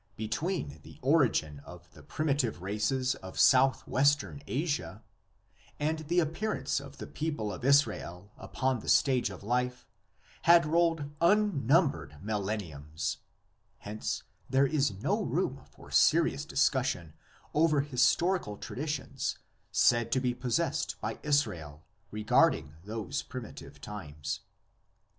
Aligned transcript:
Between 0.15 0.79
the 0.81 0.97
origin 1.03 1.59
of 1.59 1.87
the 1.93 2.01
primi 2.01 2.33
tive 2.35 2.63
races 2.63 3.13
of 3.13 3.37
southwestern 3.37 4.41
Asia 4.47 5.03
and 5.79 5.99
the 6.07 6.19
appearance 6.19 6.79
of 6.79 6.97
the 6.97 7.05
People 7.05 7.53
of 7.53 7.63
Israel 7.63 8.31
upon 8.35 8.79
the 8.79 8.89
stage 8.89 9.29
of 9.29 9.43
life 9.43 9.85
had 10.41 10.65
rolled 10.65 11.11
unnumbered 11.21 12.17
millenniums; 12.19 13.17
hence 13.77 14.23
there 14.49 14.65
is 14.65 14.89
no 15.03 15.21
room 15.21 15.65
for 15.69 15.91
serious 15.91 16.45
discussion 16.45 17.13
over 17.53 17.81
historical 17.81 18.57
traditions 18.57 19.37
said 19.71 20.11
to 20.13 20.19
be 20.19 20.33
possessed 20.33 20.99
by 20.99 21.19
Israel 21.21 21.83
regarding 22.09 22.73
those 22.83 23.21
primitive 23.21 23.79
times. 23.79 24.39